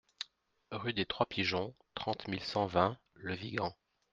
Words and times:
Rue 0.71 0.93
des 0.93 1.05
Trois 1.05 1.27
Pigeons, 1.27 1.75
trente 1.93 2.27
mille 2.27 2.41
cent 2.41 2.65
vingt 2.65 2.97
Le 3.13 3.35
Vigan 3.35 3.71